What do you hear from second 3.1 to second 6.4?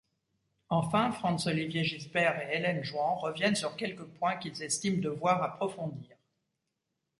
reviennent sur quelques points qu'ils estiment devoir approfondir.